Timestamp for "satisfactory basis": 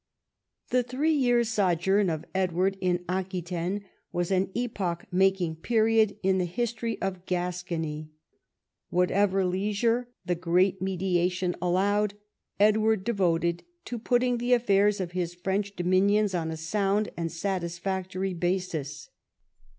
17.31-19.07